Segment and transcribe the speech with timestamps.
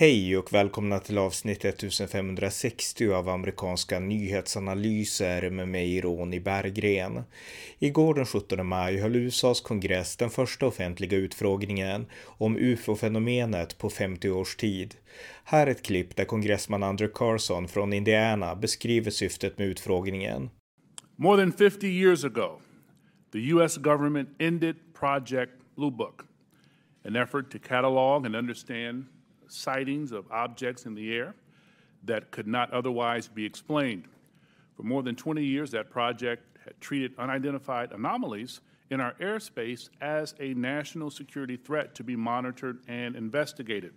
[0.00, 7.22] Hej och välkomna till avsnitt 1560 av amerikanska nyhetsanalyser med mig Ronny Berggren.
[7.78, 14.30] Igår den 17 maj höll USAs kongress den första offentliga utfrågningen om ufo-fenomenet på 50
[14.30, 14.94] års tid.
[15.44, 20.50] Här är ett klipp där kongressman Andrew Carson från Indiana beskriver syftet med utfrågningen.
[21.16, 22.60] More than 50 years ago,
[23.32, 26.20] the US government ended Project Blue Book,
[27.04, 29.04] an effort to catalog and understand
[29.52, 31.34] sightings of objects in the air
[32.04, 34.04] that could not otherwise be explained.
[34.76, 38.60] For more than 20 years, that project had treated unidentified anomalies
[38.90, 43.92] in our airspace as a national security threat to be monitored and investigated.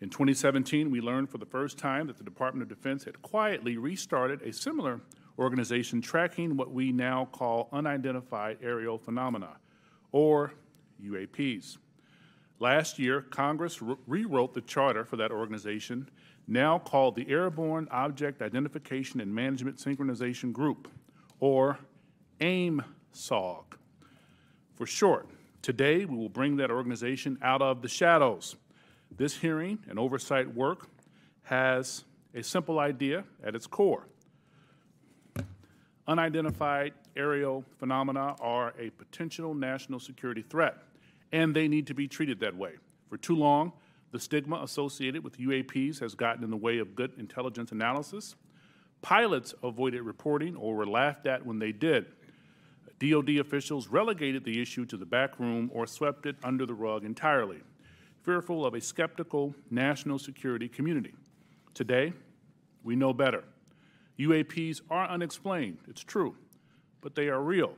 [0.00, 3.76] In 2017, we learned for the first time that the Department of Defense had quietly
[3.76, 5.00] restarted a similar
[5.38, 9.56] organization tracking what we now call unidentified aerial phenomena,
[10.12, 10.52] or
[11.02, 11.78] UAPs.
[12.58, 16.08] Last year, Congress re- rewrote the charter for that organization,
[16.48, 20.88] now called the Airborne Object Identification and Management Synchronization Group,
[21.38, 21.78] or
[22.40, 23.64] AIMSOG
[24.74, 25.28] for short.
[25.60, 28.56] Today, we will bring that organization out of the shadows.
[29.14, 30.88] This hearing and oversight work
[31.42, 34.06] has a simple idea at its core.
[36.06, 40.85] Unidentified aerial phenomena are a potential national security threat
[41.32, 42.72] and they need to be treated that way.
[43.08, 43.72] For too long,
[44.12, 48.36] the stigma associated with UAPs has gotten in the way of good intelligence analysis.
[49.02, 52.06] Pilots avoided reporting or were laughed at when they did.
[52.98, 57.04] DoD officials relegated the issue to the back room or swept it under the rug
[57.04, 57.60] entirely,
[58.22, 61.12] fearful of a skeptical national security community.
[61.74, 62.14] Today,
[62.82, 63.44] we know better.
[64.18, 66.36] UAPs are unexplained, it's true,
[67.02, 67.74] but they are real.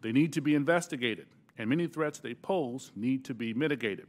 [0.00, 1.28] They need to be investigated
[1.58, 4.06] and many threats they pose need to be mitigated.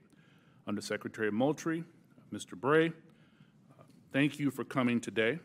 [0.67, 1.83] Under Secretary Moultrie,
[2.31, 2.53] Mr.
[2.53, 3.83] Bray, uh,
[4.13, 5.39] thank you for coming today.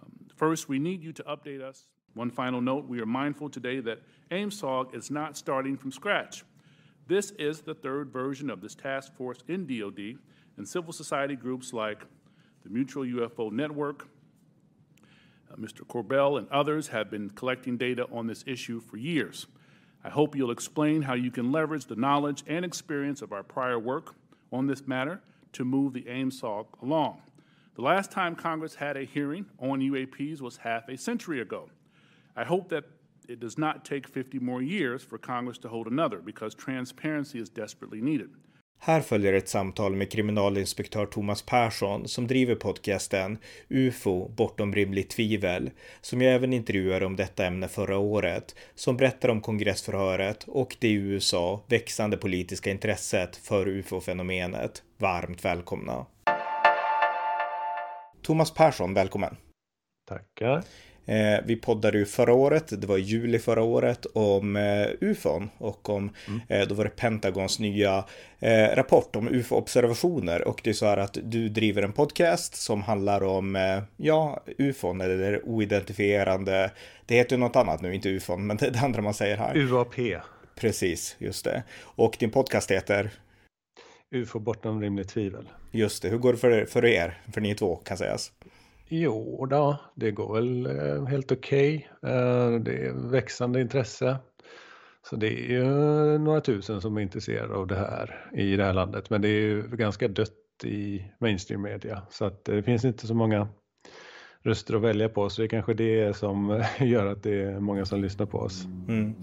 [0.00, 1.86] Um, first, we need you to update us.
[2.14, 4.00] One final note we are mindful today that
[4.30, 6.44] AIMSOG is not starting from scratch.
[7.06, 10.18] This is the third version of this task force in DoD,
[10.56, 12.04] and civil society groups like
[12.62, 14.06] the Mutual UFO Network,
[15.50, 15.86] uh, Mr.
[15.86, 19.46] Corbell, and others have been collecting data on this issue for years.
[20.04, 23.78] I hope you'll explain how you can leverage the knowledge and experience of our prior
[23.78, 24.14] work
[24.52, 25.20] on this matter
[25.52, 27.22] to move the AIMSOG along.
[27.74, 31.70] The last time Congress had a hearing on UAPs was half a century ago.
[32.36, 32.84] I hope that
[33.28, 37.48] it does not take 50 more years for Congress to hold another because transparency is
[37.48, 38.30] desperately needed.
[38.84, 43.38] Här följer ett samtal med kriminalinspektör Thomas Persson som driver podcasten
[43.68, 45.70] UFO bortom rimligt tvivel,
[46.00, 50.88] som jag även intervjuade om detta ämne förra året, som berättar om kongressförhöret och det
[50.88, 54.82] i USA växande politiska intresset för UFO-fenomenet.
[54.98, 56.06] Varmt välkomna!
[58.22, 59.36] Thomas Persson, välkommen!
[60.08, 60.64] Tackar!
[61.06, 65.50] Eh, vi poddade ju förra året, det var i juli förra året, om eh, ufon
[65.58, 66.40] och om, mm.
[66.48, 68.04] eh, då var det Pentagons nya
[68.40, 72.82] eh, rapport om ufo-observationer och det är så här att du driver en podcast som
[72.82, 76.70] handlar om, ja, ufon eller oidentifierande,
[77.06, 79.56] det heter något annat nu, inte ufon, men det är det andra man säger här.
[79.56, 79.94] UAP.
[80.54, 81.62] Precis, just det.
[81.80, 83.10] Och din podcast heter?
[84.14, 85.48] UFO bortom rimligt tvivel.
[85.70, 88.32] Just det, hur går det för, för er, för ni två kan sägas?
[88.88, 91.90] Jo då, det går väl eh, helt okej.
[92.02, 92.58] Okay.
[92.58, 94.16] Det är växande intresse.
[95.02, 95.64] Så det är ju
[96.18, 99.10] några tusen som är intresserade av det här i det här landet.
[99.10, 102.02] Men det är ju ganska dött i mainstream media.
[102.10, 103.48] Så att eh, det finns inte så många
[104.42, 105.30] röster att välja på.
[105.30, 108.64] Så det är kanske det som gör att det är många som lyssnar på oss.
[108.88, 109.14] Mm.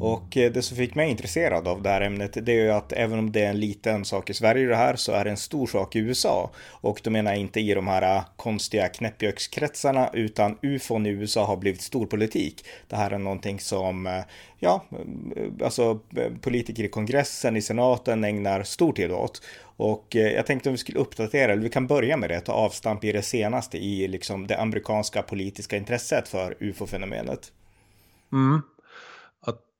[0.00, 2.92] Och eh, det som fick mig intresserad av det här ämnet det är ju att
[2.92, 5.36] även om det är en liten sak i Sverige det här så är det en
[5.36, 6.50] stor sak i USA.
[6.70, 11.44] Och då menar jag inte i de här eh, konstiga knäppjökskretsarna utan ufon i USA
[11.44, 12.64] har blivit storpolitik.
[12.88, 14.22] Det här är någonting som eh,
[14.58, 14.84] ja,
[15.62, 16.00] alltså
[16.40, 19.42] politiker i kongressen, i senaten ägnar stor tid åt.
[19.76, 23.04] Och jag tänkte om vi skulle uppdatera, eller vi kan börja med det, ta avstamp
[23.04, 27.52] i det senaste i liksom det amerikanska politiska intresset för ufo-fenomenet.
[28.32, 28.62] Mm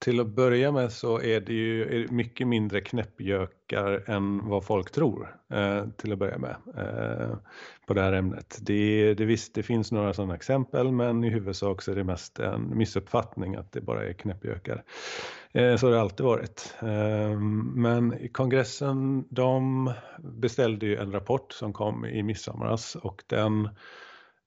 [0.02, 5.36] till att börja med så är det ju mycket mindre knäppjökar än vad folk tror
[5.52, 7.36] eh, till att börja med eh,
[7.86, 8.58] på det här ämnet.
[8.60, 12.38] Det, det, visst, det finns några sådana exempel men i huvudsak så är det mest
[12.38, 14.84] en missuppfattning att det bara är knäppjökar.
[15.52, 16.74] Eh, så har det alltid varit.
[16.80, 17.38] Eh,
[17.74, 23.68] men kongressen de beställde ju en rapport som kom i midsomras och den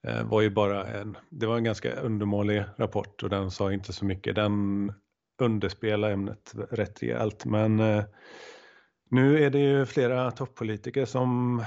[0.07, 3.93] eh, var ju bara en, det var en ganska undermålig rapport och den sa inte
[3.93, 4.35] så mycket.
[4.35, 4.91] Den
[5.37, 7.45] underspela ämnet rätt rejält.
[7.45, 8.03] Men eh,
[9.09, 11.63] Nu är det ju flera toppolitiker som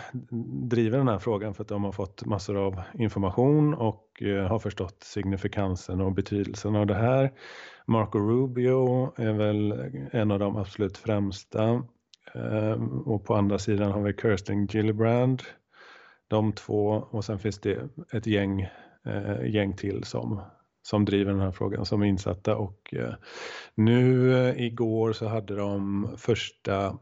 [0.69, 4.59] driver den här frågan för att de har fått massor av information och eh, har
[4.59, 7.33] förstått signifikansen och betydelsen av det här.
[7.87, 9.73] Marco Rubio är väl
[10.13, 11.83] en av de absolut främsta
[12.35, 15.43] ehm, och på andra sidan har vi Kirsten Gillibrand.
[16.29, 17.79] De två och sen finns det
[18.13, 18.69] ett gäng,
[19.05, 20.41] eh, gäng till som
[20.89, 23.15] som driver den här frågan som är insatta och eh,
[23.75, 26.99] nu eh, igår så hade de första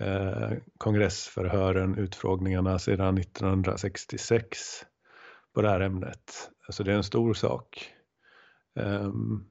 [0.00, 4.58] eh, kongressförhören, utfrågningarna sedan 1966
[5.54, 6.50] på det här ämnet.
[6.68, 7.90] Så det är en stor sak.
[8.80, 9.44] Ehm,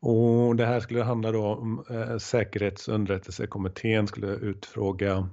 [0.00, 5.28] och det här skulle handla då om eh, säkerhetsunderrättelsekommittén skulle utfråga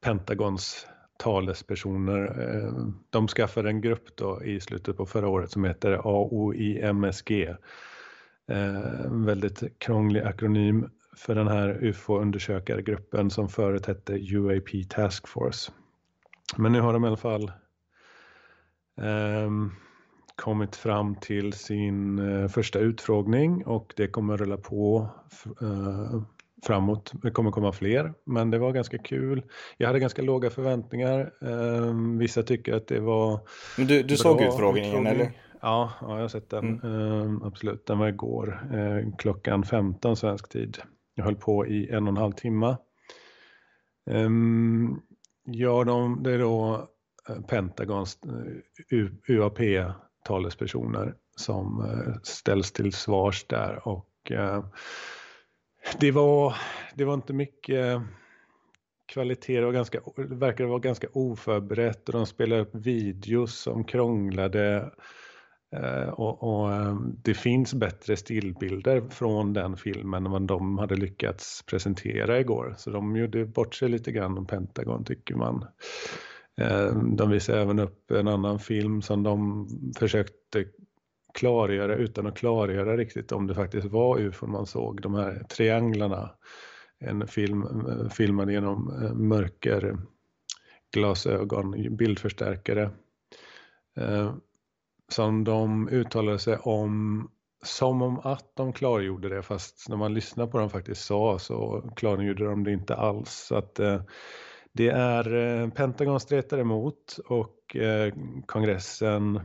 [0.00, 0.86] Pentagons
[1.18, 2.24] talespersoner.
[2.40, 7.30] Eh, de skaffade en grupp då i slutet på förra året som heter AOIMSG.
[8.46, 15.72] En eh, väldigt krånglig akronym för den här UFO-undersökargruppen som förut hette UAP Task Force.
[16.56, 17.52] Men nu har de i alla fall
[18.96, 19.72] um,
[20.36, 25.08] kommit fram till sin uh, första utfrågning och det kommer rulla på
[25.62, 26.22] uh,
[26.64, 27.12] framåt.
[27.22, 29.42] Det kommer komma fler, men det var ganska kul.
[29.76, 31.32] Jag hade ganska låga förväntningar.
[31.40, 33.40] Um, vissa tycker att det var
[33.78, 35.12] Men du, du såg utfrågningen utfrågning.
[35.12, 35.32] eller?
[35.60, 36.80] Ja, ja, jag har sett den.
[36.80, 37.00] Mm.
[37.00, 40.78] Um, absolut, den var igår uh, klockan 15 svensk tid.
[41.14, 42.76] Jag höll på i en och en halv timme.
[45.44, 46.88] Ja, de, det är då
[47.28, 48.18] eh, Pentagons
[48.92, 54.32] uh, UAP-talespersoner som uh, ställs till svars där och
[56.00, 56.56] det, var,
[56.94, 58.02] det var inte mycket
[59.06, 63.84] kvalitet, det, var ganska, det verkade vara ganska oförberett och de spelade upp videos som
[63.84, 64.90] krånglade
[65.76, 70.96] eh, och, och, eh, det finns bättre stillbilder från den filmen än vad de hade
[70.96, 72.74] lyckats presentera igår.
[72.78, 75.66] Så de gjorde bort sig lite grann om Pentagon tycker man.
[76.60, 80.64] Eh, de visade även upp en annan film som de försökte
[81.34, 85.02] klargöra utan att klargöra riktigt om det faktiskt var ufon man såg.
[85.02, 86.30] De här trianglarna.
[86.98, 89.96] En film eh, filmad genom eh, mörker
[90.94, 92.90] glasögon, bildförstärkare
[93.96, 94.34] eh,
[95.08, 97.28] som de uttalade sig om
[97.62, 101.90] som om att de klargjorde det fast när man lyssnar på dem faktiskt sa så
[101.96, 103.30] klargjorde de det inte alls.
[103.30, 104.02] Så att, eh,
[104.72, 108.14] det är eh, Pentagon stretar emot och eh,
[108.46, 109.40] kongressen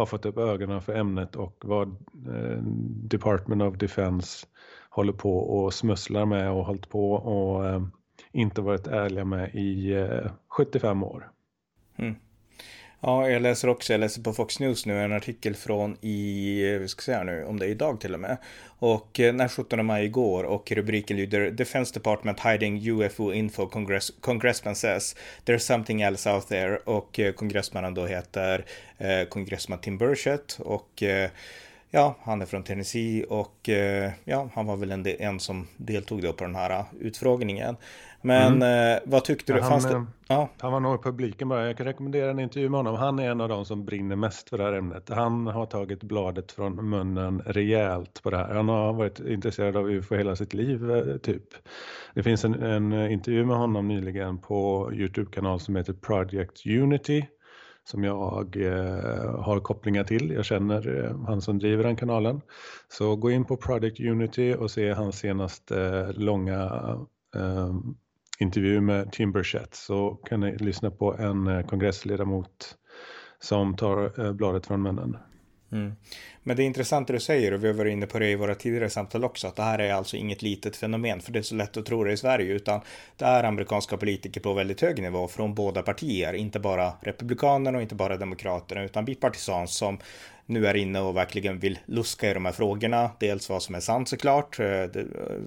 [0.00, 1.88] har fått upp ögonen för ämnet och vad
[2.28, 2.62] eh,
[3.02, 4.46] Department of Defense
[4.90, 7.82] håller på och smusslar med och hållit på och eh,
[8.32, 11.30] inte varit ärliga med i eh, 75 år.
[11.96, 12.14] Mm.
[13.02, 16.88] Ja, jag läser också, jag läser på Fox News nu en artikel från i, vi
[16.88, 18.36] ska säga nu, om det är idag till och med.
[18.78, 23.66] Och eh, när den 17 maj igår och rubriken lyder Defense Department hiding UFO info
[23.66, 28.64] congress, congressman says there's something else out there och eh, kongressmannen då heter
[28.98, 31.30] eh, kongressman Tim Burchett och eh,
[31.92, 36.22] Ja, han är från Tennessee och eh, ja, han var väl en, en som deltog
[36.22, 37.76] då på den här utfrågningen.
[38.22, 38.96] Men mm.
[38.96, 39.60] eh, vad tyckte du?
[39.60, 39.94] Han, det?
[39.94, 40.48] Eh, ja.
[40.58, 41.66] han var nog i publiken bara.
[41.66, 42.94] Jag kan rekommendera en intervju med honom.
[42.94, 45.08] Han är en av de som brinner mest för det här ämnet.
[45.08, 48.54] Han har tagit bladet från munnen rejält på det här.
[48.54, 51.44] Han har varit intresserad av UFO hela sitt liv, eh, typ.
[52.14, 57.24] Det finns en, en intervju med honom nyligen på Youtube-kanal som heter Project Unity
[57.84, 60.30] som jag eh, har kopplingar till.
[60.30, 62.40] Jag känner eh, han som driver den kanalen.
[62.88, 66.64] Så gå in på Project Unity och se hans senaste eh, långa
[67.36, 67.74] eh,
[68.38, 72.76] intervju med Tim Burchett så kan ni lyssna på en eh, kongressledamot
[73.38, 75.16] som tar eh, bladet från munnen.
[75.72, 75.96] Mm.
[76.42, 78.34] Men det är intressant det du säger och vi har varit inne på det i
[78.34, 81.42] våra tidigare samtal också att det här är alltså inget litet fenomen för det är
[81.42, 82.80] så lätt att tro det i Sverige utan
[83.16, 87.82] det är amerikanska politiker på väldigt hög nivå från båda partier, inte bara republikanerna och
[87.82, 89.98] inte bara demokraterna utan bipartisans som
[90.50, 93.10] nu är inne och verkligen vill luska i de här frågorna.
[93.20, 94.88] Dels vad som är sant såklart, eh, eh,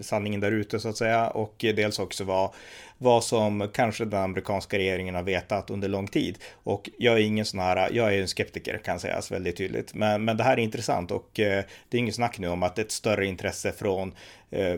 [0.01, 2.53] sanningen där ute så att säga, och eh, dels också vad,
[2.98, 6.38] vad som kanske den amerikanska regeringen har vetat under lång tid.
[6.63, 10.25] Och jag är ingen sån här, jag är en skeptiker kan sägas väldigt tydligt, men,
[10.25, 12.86] men det här är intressant och det är inget snack nu om att det är
[12.86, 14.13] ett större intresse från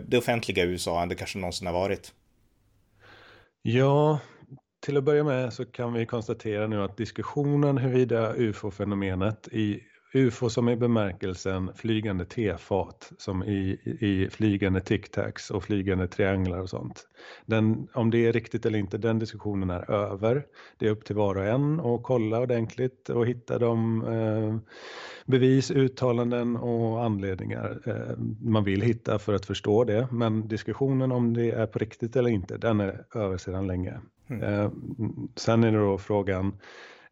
[0.08, 2.12] det offentliga USA än det kanske någonsin har varit.
[3.62, 4.20] Ja,
[4.86, 9.84] till att börja med så kan vi konstatera nu att diskussionen huruvida ufo-fenomenet i
[10.16, 16.70] UFO som i bemärkelsen flygande tefat som i, i flygande tic-tacs och flygande trianglar och
[16.70, 17.08] sånt.
[17.46, 20.46] Den, om det är riktigt eller inte, den diskussionen är över.
[20.78, 24.58] Det är upp till var och en att kolla ordentligt och hitta de eh,
[25.26, 30.08] bevis, uttalanden och anledningar eh, man vill hitta för att förstå det.
[30.12, 34.00] Men diskussionen om det är på riktigt eller inte, den är över sedan länge.
[34.28, 34.44] Mm.
[34.44, 34.72] Eh,
[35.36, 36.58] sen är det då frågan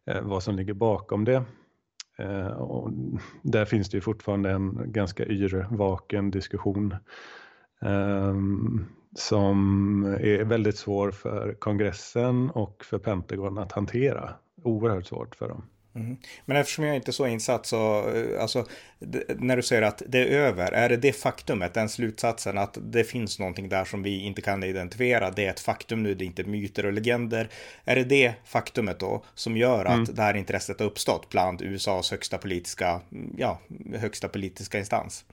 [0.06, 1.44] eh, vad som ligger bakom det.
[2.18, 2.90] Eh, och
[3.42, 6.96] där finns det ju fortfarande en ganska yrvaken diskussion
[7.82, 14.30] ehm, som är väldigt svår för kongressen och för Pentagon att hantera.
[14.62, 15.62] Oerhört svårt för dem.
[15.94, 16.16] Mm.
[16.44, 18.66] Men eftersom jag inte är så insatt så, eh, alltså,
[19.38, 23.04] när du säger att det är över, är det det faktumet, den slutsatsen att det
[23.04, 26.26] finns någonting där som vi inte kan identifiera, det är ett faktum nu, det är
[26.26, 27.48] inte myter och legender.
[27.84, 30.14] Är det det faktumet då som gör att mm.
[30.14, 33.00] det här intresset har uppstått bland USAs högsta politiska,
[33.36, 33.60] ja,
[33.94, 35.24] högsta politiska instans?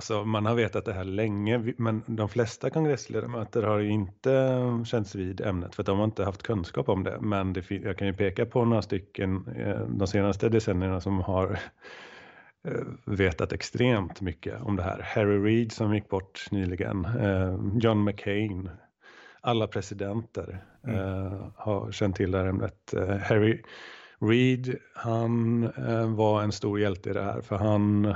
[0.00, 5.40] Alltså man har vetat det här länge, men de flesta kongressledamöter har inte känts vid
[5.40, 7.18] ämnet för att de har inte haft kunskap om det.
[7.20, 11.50] Men det, jag kan ju peka på några stycken eh, de senaste decennierna som har
[12.64, 12.72] eh,
[13.04, 15.02] vetat extremt mycket om det här.
[15.14, 18.70] Harry Reid som gick bort nyligen, eh, John McCain,
[19.40, 21.32] alla presidenter mm.
[21.56, 22.94] har känt till det här ämnet.
[23.22, 23.62] Harry
[24.20, 25.60] Reid, han
[26.16, 28.14] var en stor hjälte i det här för han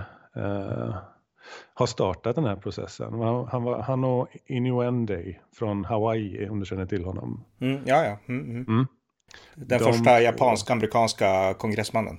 [1.75, 3.13] har startat den här processen.
[3.13, 7.45] Han, han, var, han och Innuende från Hawaii, om du känner till honom.
[7.61, 8.19] Mm, ja, ja.
[8.29, 8.65] Mm, mm.
[8.69, 8.87] mm.
[9.55, 12.19] Den de första japansk-amerikanska kongressmannen.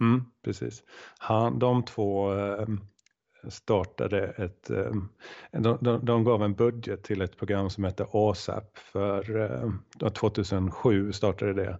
[0.00, 0.82] Mm, precis.
[1.18, 2.66] Han, de två eh,
[3.48, 4.70] startade ett...
[4.70, 4.92] Eh,
[5.50, 9.40] de, de, de, gav en budget till ett program som hette ASAP för
[10.00, 11.78] eh, 2007 startade det.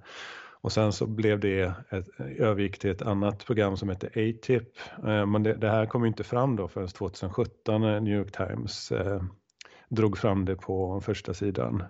[0.63, 4.69] Och sen så blev det ett, övergick till ett annat program som heter ATIP.
[5.07, 8.93] Eh, men det, det, här kom inte fram då förrän 2017 när New York Times
[8.93, 9.23] eh,
[9.89, 11.83] drog fram det på första sidan.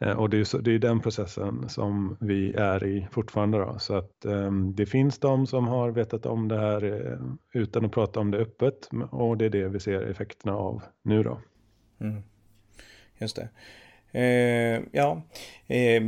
[0.00, 3.58] Eh, och det är, så, det är den processen som vi är i fortfarande.
[3.58, 3.78] Då.
[3.78, 7.18] Så att eh, det finns de som har vetat om det här eh,
[7.52, 11.22] utan att prata om det öppet och det är det vi ser effekterna av nu
[11.22, 11.40] då.
[12.00, 12.22] Mm.
[13.18, 13.48] Just det.
[14.12, 15.22] Eh, ja,
[15.66, 16.02] eh,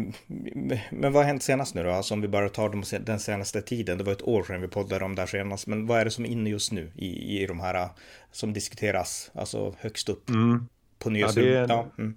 [0.90, 1.90] men vad har hänt senast nu då?
[1.90, 3.98] Alltså om vi bara tar de, den senaste tiden.
[3.98, 5.66] Det var ett år sedan vi poddade om det här senast.
[5.66, 7.88] Men vad är det som är inne just nu i, i de här
[8.30, 10.68] som diskuteras, alltså högst upp mm.
[10.98, 11.54] på nyhetsrummet?
[11.54, 12.16] Ja, det, ja, mm.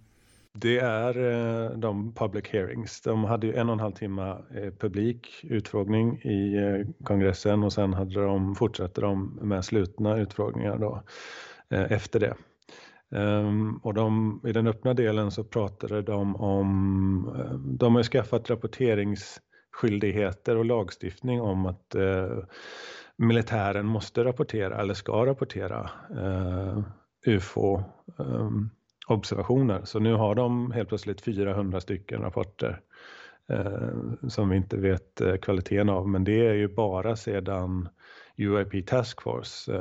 [0.54, 1.18] det är
[1.64, 3.02] eh, de public hearings.
[3.02, 7.74] De hade ju en och en halv timme eh, publik utfrågning i eh, kongressen och
[7.74, 11.04] sen hade de, fortsatte de med slutna utfrågningar då
[11.70, 12.36] efter det.
[13.12, 18.50] Um, och de, i den öppna delen så pratade de om, eh, de har skaffat
[18.50, 22.44] rapporteringsskyldigheter och lagstiftning om att uh,
[23.18, 26.84] militären måste rapportera eller ska rapportera eh, uh,
[27.26, 27.84] UFO
[28.18, 28.70] um, ehm,
[29.08, 29.82] observationer.
[29.84, 32.82] Så nu har de helt plötsligt 400 stycken rapporter
[34.28, 37.90] som vi inte vet kvaliteten av, men det är ju bara sedan
[38.38, 39.72] UIP Task Force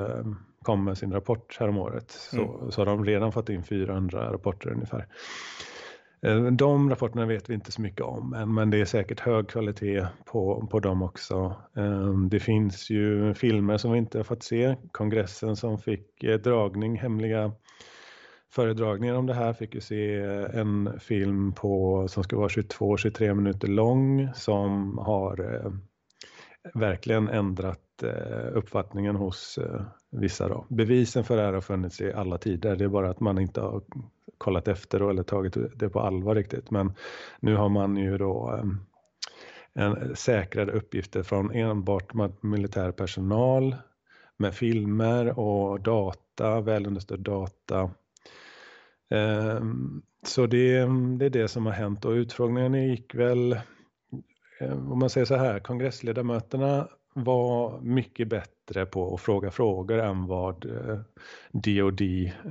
[0.64, 2.70] kom med sin rapport häromåret så, mm.
[2.70, 5.06] så har de redan fått in 400 rapporter ungefär.
[6.24, 9.48] Eh, de rapporterna vet vi inte så mycket om än, men det är säkert hög
[9.48, 11.56] kvalitet på, på dem också.
[11.76, 14.76] Eh, det finns ju filmer som vi inte har fått se.
[14.92, 17.52] Kongressen som fick eh, dragning, hemliga
[18.52, 20.14] föredragningar om det här fick ju se
[20.52, 25.62] en film på, som ska vara 22-23 minuter lång som har
[26.74, 30.66] verkligen ändrat Eh, uppfattningen hos eh, vissa då.
[30.70, 32.76] Bevisen för det här har funnits i alla tider.
[32.76, 33.82] Det är bara att man inte har
[34.38, 36.70] kollat efter då, eller tagit det på allvar riktigt.
[36.70, 36.94] Men
[37.40, 38.80] nu har man ju då ehm,
[39.74, 43.76] en eh, säkrade uppgifter från enbart militär personal
[44.36, 47.90] med filmer och data, välunderstödd data.
[49.10, 50.86] Ehm, så det,
[51.18, 53.60] det är det som har hänt och utfrågningen gick väl,
[54.60, 60.64] om man säger så här, kongressledamöterna var mycket bättre på att fråga frågor än vad
[60.64, 60.98] eh,
[61.52, 62.00] DoD,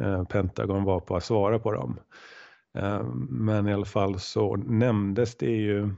[0.02, 2.00] eh, Pentagon, var på att svara på dem.
[2.78, 5.90] Eh, men i alla fall så nämndes det ju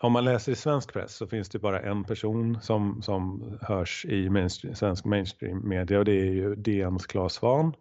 [0.00, 4.04] om man läser i svensk press så finns det bara en person som, som hörs
[4.04, 7.72] i mainstream, svensk mainstream media och det är ju DNs Claes Svahn.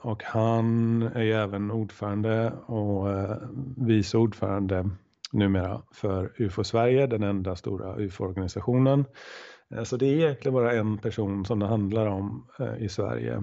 [0.00, 3.06] och han är ju även ordförande och
[3.76, 4.90] vice ordförande
[5.32, 9.04] numera för UFO Sverige, den enda stora UFO-organisationen.
[9.74, 13.42] Eh, så det är egentligen bara en person som det handlar om eh, i Sverige.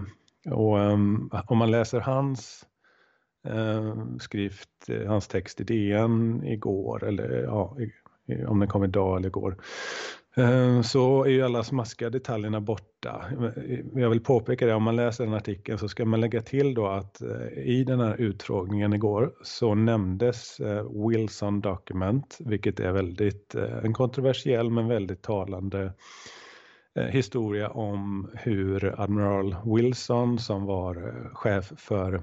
[0.51, 2.65] Och ehm, om man läser hans
[3.48, 4.70] eh, skrift,
[5.08, 7.77] hans text i DN igår, eller ja,
[8.48, 9.58] om den kom idag eller igår.
[10.38, 13.25] Ehm, så är ju alla smaskiga detaljerna borta.
[13.94, 16.88] Jag vill påpeka det, om man läser den artikeln så ska man lägga till då
[16.88, 23.56] att eh, i den här utfrågningen igår så nämndes eh, Wilson Document, vilket är väldigt
[23.56, 25.94] eh, en kontroversiell men väldigt talande
[27.10, 32.22] historia om hur Admiral Wilson som var chef för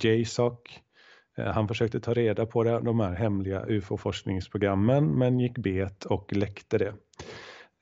[0.00, 0.58] JSOC
[1.36, 6.78] han försökte ta reda på det, de här hemliga UFO-forskningsprogrammen men gick bet och läckte
[6.78, 6.94] det.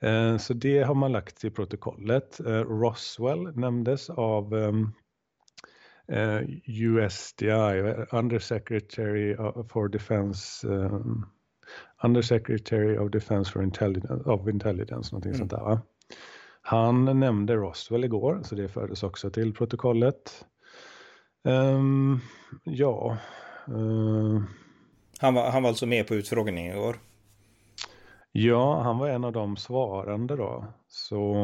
[0.02, 2.40] Eh, så det har man lagt till protokollet.
[2.40, 4.92] Eh, Roswell nämndes av ehm,
[6.08, 9.36] eh, USDI, Undersecretary
[9.68, 10.68] for Defense
[12.02, 15.38] Undersecretary of Defense for Intelligence, of Intelligence någonting mm.
[15.38, 15.60] sånt där.
[15.60, 15.80] Va?
[16.62, 20.46] Han nämnde Roswell igår, så det fördes också till protokollet.
[21.44, 22.20] Um,
[22.64, 23.18] ja.
[23.68, 24.42] Uh,
[25.18, 26.96] han, var, han var alltså med på utfrågningen igår?
[28.32, 30.64] Ja, han var en av de svarande då.
[30.88, 31.34] Så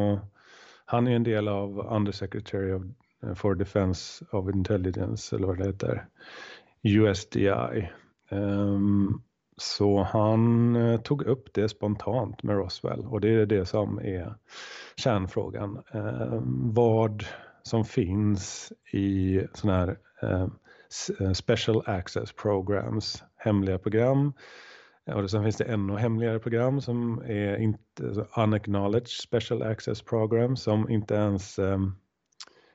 [0.85, 2.83] han är en del av Undersecretary of,
[3.23, 6.07] eh, for Defense of Intelligence, eller vad det heter,
[6.83, 7.91] USDI.
[8.31, 9.23] Um, ehm,
[9.57, 14.35] så han uh, tog upp det spontant med Roswell och det är det som är
[14.97, 15.83] kärnfrågan.
[15.95, 16.41] Uh,
[16.75, 17.25] vad
[17.67, 20.47] som finns i sådana här eh,
[21.21, 24.33] eh, special access programs, hemliga program
[25.15, 30.57] och sen finns det ännu hemligare program som är inte alltså unacknowledged special access program
[30.57, 31.97] som inte ens um,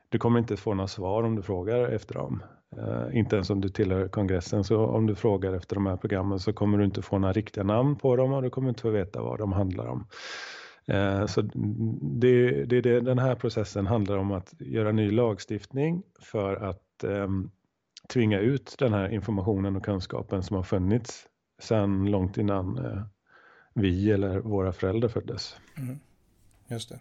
[0.09, 2.43] du kommer inte få några svar om du frågar efter dem.
[2.77, 4.63] Uh, inte ens om du tillhör kongressen.
[4.63, 7.63] Så om du frågar efter de här programmen så kommer du inte få några riktiga
[7.63, 10.07] namn på dem och du kommer inte få veta vad de handlar om.
[10.91, 11.41] Eh, så
[12.01, 17.51] det, det, det, den här processen handlar om att göra ny lagstiftning för att um,
[18.07, 21.27] tvinga ut den här informationen och kunskapen som har funnits
[21.61, 23.03] sen långt innan uh,
[23.73, 25.55] vi eller våra föräldrar föddes.
[25.77, 25.99] Mm.
[26.67, 26.99] Just det.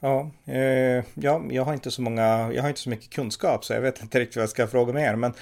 [0.00, 3.72] Ja, eh, ja, jag har inte så många, jag har inte så mycket kunskap så
[3.72, 5.16] jag vet inte riktigt vad jag ska fråga mer.
[5.16, 5.32] Men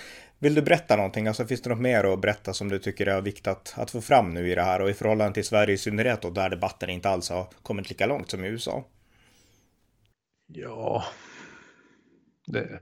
[0.43, 1.27] vill du berätta någonting?
[1.27, 4.01] Alltså finns det något mer att berätta som du tycker är viktigt att, att få
[4.01, 6.91] fram nu i det här och i förhållande till Sverige i synnerhet och där debatten
[6.91, 8.85] inte alls har kommit lika långt som i USA?
[10.47, 11.05] Ja,
[12.47, 12.81] det,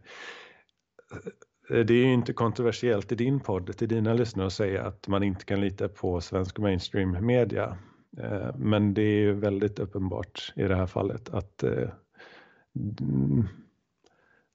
[1.69, 5.23] det är ju inte kontroversiellt i din podd till dina lyssnare att säga att man
[5.23, 7.79] inte kan lita på svensk mainstream media.
[8.19, 11.89] Eh, men det är ju väldigt uppenbart i det här fallet att eh,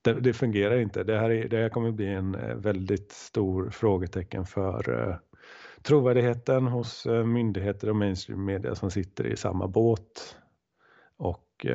[0.05, 1.03] det, det fungerar inte.
[1.03, 5.15] Det här, är, det här kommer bli en eh, väldigt stor frågetecken för eh,
[5.81, 10.37] trovärdigheten hos eh, myndigheter och mainstream media som sitter i samma båt.
[11.17, 11.65] Och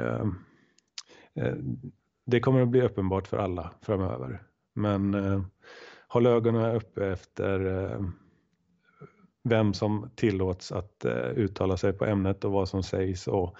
[2.27, 4.43] det kommer att bli uppenbart för alla framöver.
[4.75, 5.43] Men eh,
[6.09, 8.01] håll ögonen uppe efter eh,
[9.45, 13.57] vem som tillåts att eh, uttala sig på ämnet och vad som sägs och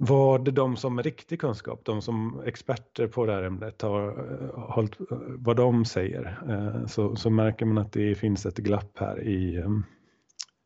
[0.00, 4.74] vad de som med riktig kunskap, de som experter på det här ämnet har eh,
[4.74, 6.38] hållit, eh, vad de säger.
[6.48, 9.68] Eh, så, så märker man att det finns ett glapp här i eh,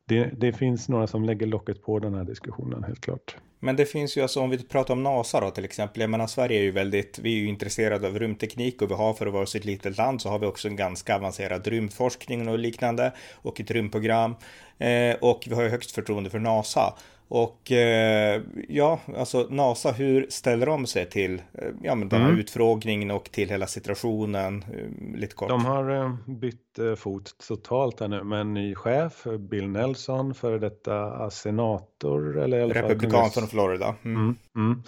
[0.08, 3.36] det, det, finns några som lägger locket på den här diskussionen helt klart.
[3.60, 6.00] Men det finns ju alltså om vi pratar om NASA då till exempel.
[6.00, 9.14] Jag menar Sverige är ju väldigt, vi är ju intresserade av rymdteknik och vi har
[9.14, 12.48] för att vara så ett litet land så har vi också en ganska avancerad rymdforskning
[12.48, 14.34] och liknande och ett rymdprogram.
[14.78, 16.94] Eh, och vi har ju högst förtroende för NASA.
[17.28, 22.28] Och eh, ja, alltså NASA, hur ställer de sig till eh, ja, men den här
[22.28, 22.40] mm.
[22.40, 24.64] utfrågningen och till hela situationen?
[24.72, 25.48] Eh, lite kort.
[25.48, 30.34] De har eh, bytt eh, fot totalt här nu med en ny chef, Bill Nelson,
[30.34, 32.38] före detta senator.
[32.38, 33.94] Eller i alla Republikan från Florida.
[34.02, 34.16] Mm.
[34.16, 34.82] Mm, mm.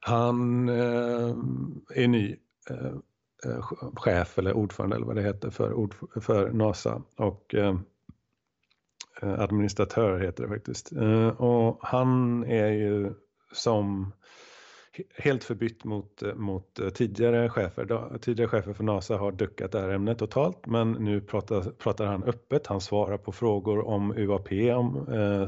[0.00, 1.36] Han eh,
[1.94, 2.36] är ny
[3.94, 5.88] chef eller ordförande eller vad det heter för,
[6.20, 7.02] för NASA.
[7.16, 7.54] Och
[9.22, 10.92] Eh, administratör heter det faktiskt.
[10.92, 13.12] Eh, och han är ju
[13.52, 14.12] som
[15.14, 18.18] helt förbytt mot, eh, mot tidigare chefer.
[18.18, 22.22] Tidigare chefer för NASA har duckat det här ämnet totalt men nu pratar, pratar han
[22.24, 22.66] öppet.
[22.66, 25.46] Han svarar på frågor om UAP om, eh,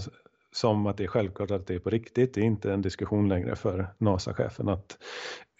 [0.52, 2.34] som att det är självklart att det är på riktigt.
[2.34, 4.98] Det är inte en diskussion längre för NASA-chefen att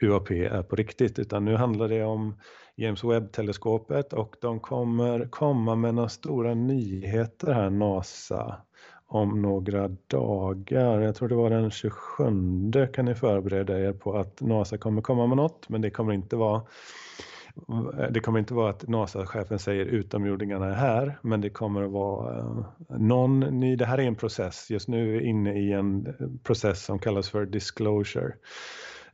[0.02, 2.38] UAP är på riktigt utan nu handlar det om
[2.80, 8.56] James Webb-teleskopet och de kommer komma med några stora nyheter här, NASA,
[9.06, 11.00] om några dagar.
[11.00, 15.26] Jag tror det var den 27 kan ni förbereda er på att NASA kommer komma
[15.26, 16.62] med något, men det kommer inte vara
[18.10, 22.38] det kommer inte vara att NASA-chefen säger utomjordingarna är här, men det kommer att vara
[22.38, 22.64] eh,
[22.98, 26.26] någon ny, det här är en process, just nu är vi inne i en eh,
[26.42, 28.32] process som kallas för disclosure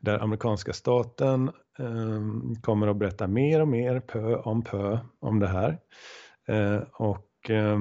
[0.01, 2.21] där amerikanska staten eh,
[2.63, 5.79] kommer att berätta mer och mer pö om pö om det här.
[6.49, 7.79] Eh, och eh,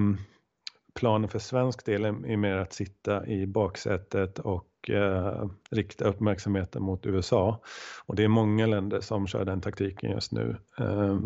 [0.95, 7.06] planen för svensk del är mer att sitta i baksätet och eh, rikta uppmärksamheten mot
[7.06, 7.62] USA.
[8.06, 10.58] Och det är många länder som kör den taktiken just nu.
[10.80, 11.19] Eh,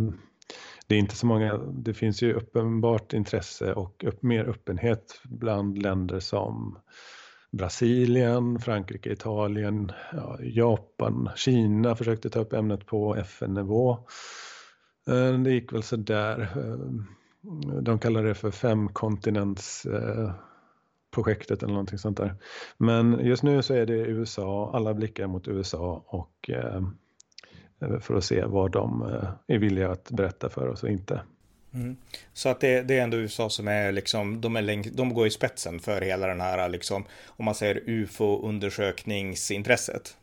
[0.87, 5.77] det är inte så många, det finns ju uppenbart intresse och upp, mer öppenhet bland
[5.77, 6.79] länder som
[7.51, 13.91] Brasilien, Frankrike, Italien, ja, Japan, Kina försökte ta upp ämnet på FN-nivå.
[15.07, 16.51] Eh, det gick väl sådär.
[16.55, 16.77] Eh,
[17.81, 22.35] de kallar det för femkontinentsprojektet eh, eller någonting sånt där.
[22.77, 26.49] Men just nu så är det USA, alla blickar mot USA och
[28.01, 29.01] för att se vad de
[29.47, 31.21] är villiga att berätta för oss och inte.
[31.73, 31.97] Mm.
[32.33, 35.27] Så att det, det, är ändå USA som är liksom, de, är länk, de går
[35.27, 40.17] i spetsen för hela den här, liksom, om man säger ufo-undersökningsintresset.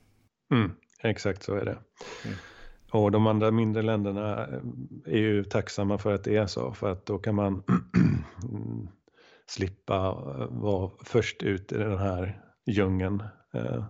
[0.53, 1.79] Mm, exakt så är det.
[2.25, 2.37] Mm.
[2.91, 4.61] Och de andra mindre länderna eh,
[5.07, 7.63] är ju tacksamma för att det är så, för att då kan man
[9.47, 10.13] slippa
[10.51, 13.23] vara först ut i den här djungeln.
[13.55, 13.85] Eh.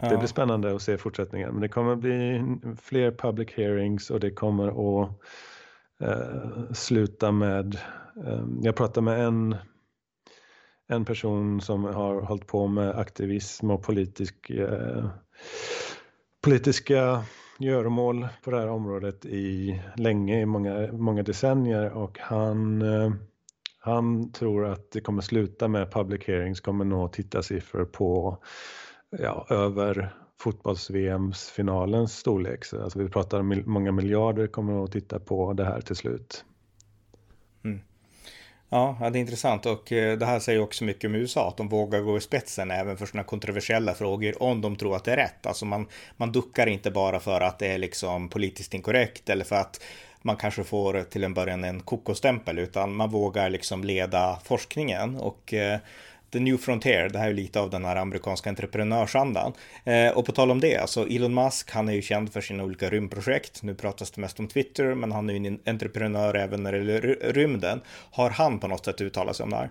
[0.00, 0.18] Så det ja.
[0.18, 1.52] blir spännande att se fortsättningen.
[1.52, 2.42] Men det kommer bli
[2.82, 4.68] fler public hearings och det kommer
[5.02, 5.10] att
[6.00, 7.74] eh, sluta med,
[8.26, 9.56] eh, jag pratade med en,
[10.88, 15.08] en person som har hållit på med aktivism och politisk, eh,
[16.44, 17.24] politiska
[17.58, 23.10] göromål på det här området i länge, i många, många decennier och han eh,
[23.78, 28.38] han tror att det kommer sluta med public hearings, kommer nå tittarsiffror på
[29.18, 32.64] ja, över fotbolls-VMs finalens storlek.
[32.64, 36.44] Så, alltså vi pratar om många miljarder kommer att titta på det här till slut.
[37.64, 37.80] Mm.
[38.68, 41.68] Ja, det är intressant och eh, det här säger också mycket om USA, att de
[41.68, 45.16] vågar gå i spetsen även för sådana kontroversiella frågor om de tror att det är
[45.16, 45.46] rätt.
[45.46, 49.56] Alltså man, man duckar inte bara för att det är liksom politiskt inkorrekt eller för
[49.56, 49.80] att
[50.22, 55.54] man kanske får till en början en kokostämpel utan man vågar liksom leda forskningen och
[55.54, 55.78] eh,
[56.36, 59.52] The New Frontier, det här är lite av den här amerikanska entreprenörsandan.
[59.84, 62.64] Eh, och på tal om det, alltså Elon Musk, han är ju känd för sina
[62.64, 63.62] olika rymdprojekt.
[63.62, 66.78] Nu pratas det mest om Twitter, men han är ju en entreprenör även när det
[66.78, 67.80] gäller rymden.
[68.10, 69.70] Har han på något sätt uttalat sig om det här?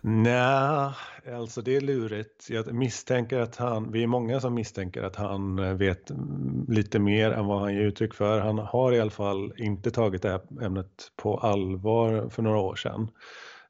[0.00, 0.92] Nej,
[1.36, 2.50] alltså det är lurigt.
[2.50, 6.98] Jag misstänker att han, vi är många som misstänker att han eh, vet mm, lite
[6.98, 8.40] mer än vad han ger uttryck för.
[8.40, 12.76] Han har i alla fall inte tagit det här ämnet på allvar för några år
[12.76, 13.08] sedan.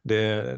[0.07, 0.57] Det,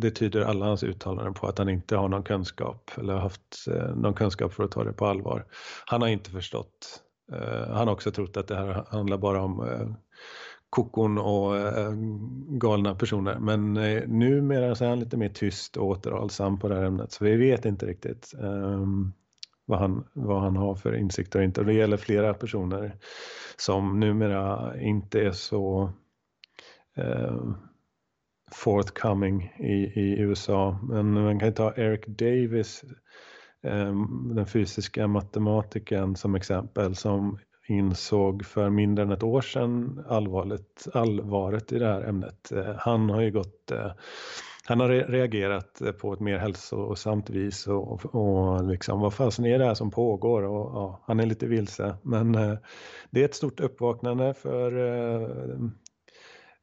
[0.00, 3.96] det, tyder alla hans uttalanden på att han inte har någon kunskap eller haft eh,
[3.96, 5.46] någon kunskap för att ta det på allvar.
[5.86, 7.02] Han har inte förstått.
[7.32, 9.88] Eh, han har också trott att det här handlar bara om eh,
[10.70, 11.54] kokon och
[12.60, 13.38] galna personer.
[13.38, 13.74] Men
[14.06, 17.12] numera så är han lite mer tyst och återhållsam på det här ämnet.
[17.12, 19.12] Så vi vet inte riktigt ehm,
[19.64, 21.64] vad, han, vad han har för insikter och inte.
[21.64, 22.96] Det gäller flera personer
[23.56, 25.92] som numera inte är så
[28.54, 30.78] forthcoming i, i USA.
[30.82, 32.84] Men man kan ta Eric Davis,
[33.62, 37.38] ehm, den fysiska matematikern som exempel som
[37.68, 42.52] insåg för mindre än ett år sedan allvarligt, allvaret i det här ämnet.
[42.52, 43.92] Eh, han har ju gått eh,
[44.66, 49.58] han har reagerat eh, på ett mer hälsosamt vis och, och liksom vad fasen är
[49.58, 51.96] det här som pågår och ja, han är lite vilse.
[52.02, 52.54] Men eh,
[53.10, 55.28] det är ett stort uppvaknande för eh,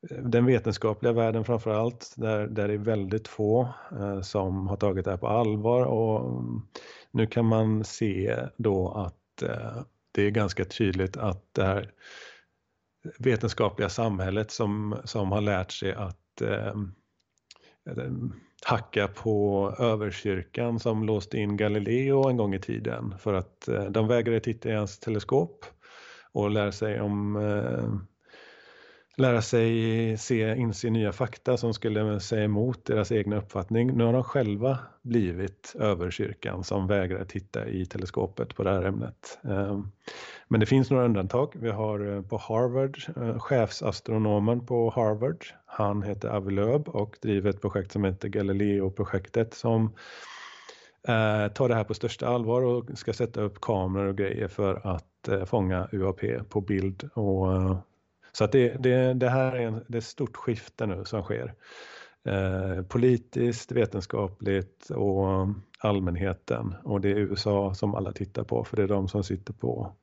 [0.10, 4.78] Eh, den vetenskapliga världen framför allt, där, där det är väldigt få eh, som har
[4.78, 5.86] tagit det här på allvar.
[5.86, 6.62] Och mm,
[7.12, 11.92] nu kan man se då att eh, det är ganska tydligt att det här
[13.20, 16.68] vetenskapliga samhället som, som har lärt sig att eh,
[17.88, 18.12] eh
[18.66, 23.16] hacka på överkyrkan som låste in Galileo en gång i tiden.
[23.20, 25.66] För att eh, de vägrade titta i hans teleskop
[26.32, 27.90] och lära sig om eh,
[29.18, 33.98] lära sig se, inse nya fakta som skulle säga emot deras egna uppfattning.
[33.98, 39.40] Nu har de själva blivit överkyrkan som vägrar titta i teleskopet på det här ämnet.
[39.44, 39.92] Ehm,
[40.48, 41.54] men det finns några undantag.
[41.56, 47.50] Vi har eh, på Harvard, eh, chefsastronomen på Harvard, han heter Avi Loeb och driver
[47.50, 49.86] ett projekt som heter Galileo-projektet som
[51.08, 54.88] eh, tar det här på största allvar och ska sätta upp kameror och grejer för
[54.88, 57.76] att fånga UAP på bild och
[58.32, 61.24] så att det, det, det här är, en, det är ett stort skifte nu som
[61.24, 61.54] sker.
[62.24, 65.48] Eh, politiskt, vetenskapligt och
[65.80, 66.76] allmänheten.
[66.84, 69.96] Och det är USA som alla tittar på för det är de som sitter på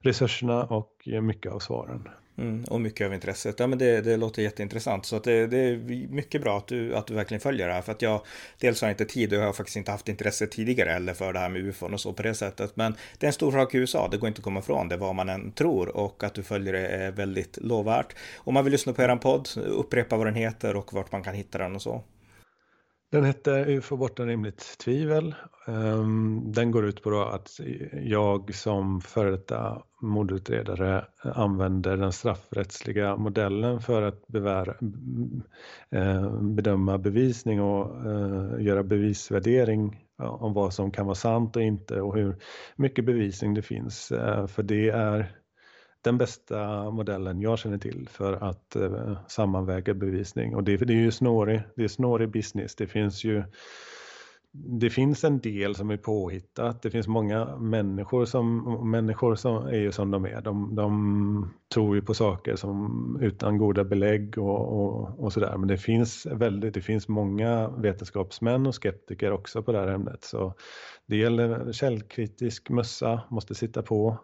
[0.00, 2.08] resurserna och mycket av svaren.
[2.38, 3.60] Mm, och mycket av intresset.
[3.60, 5.06] Ja, men det, det låter jätteintressant.
[5.06, 5.76] Så att det, det, är
[6.08, 7.82] mycket bra att du, att du verkligen följer det här.
[7.82, 8.20] För att jag
[8.58, 11.38] dels har inte tid och jag har faktiskt inte haft intresse tidigare heller för det
[11.38, 12.76] här med ufon och så på det sättet.
[12.76, 14.96] Men det är en stor sak i USA, det går inte att komma ifrån det
[14.96, 15.96] vad man än tror.
[15.96, 18.16] Och att du följer det är väldigt lovvärt.
[18.36, 21.34] Om man vill lyssna på er podd, upprepa vad den heter och vart man kan
[21.34, 22.02] hitta den och så.
[23.12, 25.34] Den hette UFO bortom rimligt tvivel.
[25.66, 27.60] Ehm, den går ut på att
[28.02, 34.74] jag som före detta mordutredare använder den straffrättsliga modellen för att bevära,
[35.90, 42.00] eh, bedöma bevisning och eh, göra bevisvärdering om vad som kan vara sant och inte
[42.00, 42.36] och hur
[42.76, 44.12] mycket bevisning det finns.
[44.12, 45.41] Eh, för det är
[46.02, 50.54] den bästa modellen jag känner till för att eh, sammanväga bevisning.
[50.54, 52.76] Och det, det är ju snårig, det är snårig business.
[52.76, 53.42] Det finns ju
[54.54, 56.82] det finns en del som är påhittat.
[56.82, 60.40] Det finns många människor som, människor som är ju som de är.
[60.40, 65.56] De, de tror ju på saker som utan goda belägg och, och, och sådär.
[65.56, 70.24] Men det finns väldigt, det finns många vetenskapsmän och skeptiker också på det här ämnet.
[70.24, 70.54] Så
[71.06, 74.18] det gäller källkritisk mössa, måste sitta på.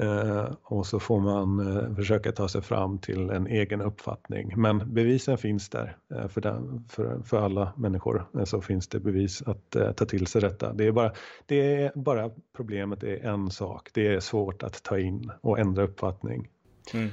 [0.00, 4.52] Eh, och så får man eh, försöka ta sig fram till en egen uppfattning.
[4.56, 8.44] Men bevisen finns där eh, för, den, för, för alla människor.
[8.44, 10.72] Så finns det bevis att ta till sig detta.
[10.72, 11.12] Det är bara,
[11.46, 13.88] det är bara problemet är en sak.
[13.94, 16.48] Det är svårt att ta in och ändra uppfattning.
[16.94, 17.08] Mm.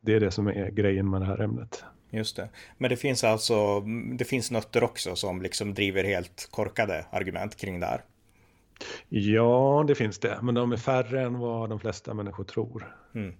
[0.00, 1.84] Det är det som är grejen med det här ämnet.
[2.10, 2.48] Just det.
[2.78, 3.80] Men det finns alltså,
[4.18, 8.04] det finns nötter också som liksom driver helt korkade argument kring det här.
[9.08, 12.96] Ja, det finns det, men de är färre än vad de flesta människor tror.
[13.14, 13.34] Mm.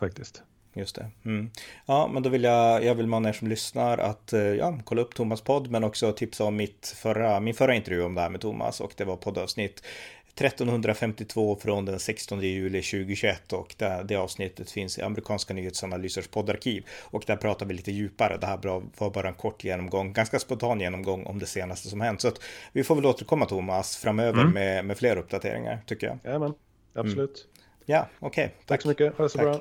[0.00, 0.42] Faktiskt.
[0.74, 1.10] Just det.
[1.24, 1.50] Mm.
[1.86, 5.02] Ja, men då vill jag, jag vill mana er som lyssnar att eh, ja, kolla
[5.02, 8.30] upp Thomas podd, men också tipsa om mitt förra, min förra intervju om det här
[8.30, 9.82] med Thomas och det var poddavsnitt
[10.34, 16.84] 1352 från den 16 juli 2021 och det, det avsnittet finns i amerikanska nyhetsanalysers poddarkiv
[17.00, 18.36] och där pratar vi lite djupare.
[18.36, 18.58] Det här
[18.98, 22.20] var bara en kort genomgång, ganska spontan genomgång om det senaste som hänt.
[22.20, 22.40] Så att
[22.72, 24.54] vi får väl återkomma Thomas framöver mm.
[24.54, 26.18] med, med fler uppdateringar tycker jag.
[26.24, 26.54] Jajamän,
[26.94, 27.46] absolut.
[27.46, 27.66] Mm.
[27.86, 28.44] Ja, okej.
[28.44, 28.66] Okay, tack.
[28.66, 29.46] tack så mycket, ha det så tack.
[29.46, 29.60] bra.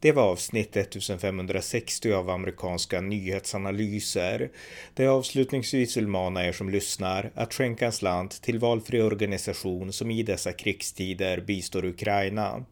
[0.00, 4.50] Det var avsnitt 1560 av amerikanska nyhetsanalyser.
[4.94, 9.92] Där jag avslutningsvis vill mana er som lyssnar att skänka en slant till valfri organisation
[9.92, 12.64] som i dessa krigstider bistår Ukraina.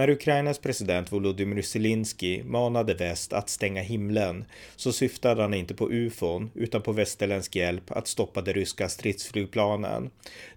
[0.00, 4.44] När Ukrainas president Volodymyr Zelensky manade väst att stänga himlen
[4.76, 10.10] så syftade han inte på ufon utan på västerländsk hjälp att stoppa de ryska stridsflygplanen.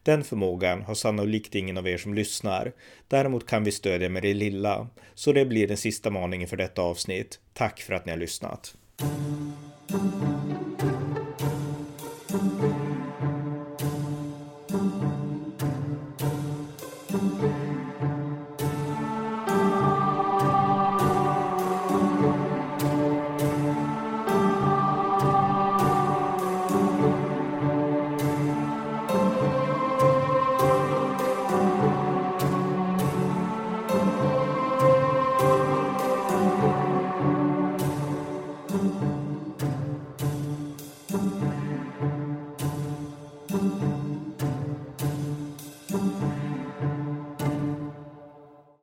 [0.04, 2.72] Den förmågan har sannolikt ingen av er som lyssnar.
[3.08, 4.88] Däremot kan vi stödja med det lilla.
[5.14, 7.40] Så det blir den sista maningen för detta avsnitt.
[7.54, 8.76] Tack för att ni har lyssnat.